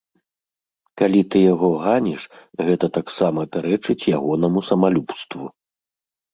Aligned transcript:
Калі 1.01 1.21
ты 1.35 1.41
яго 1.53 1.69
ганіш, 1.83 2.21
гэта 2.71 2.91
таксама 2.97 3.47
пярэчыць 3.53 3.99
ягонаму 4.17 4.67
самалюбству. 4.73 5.43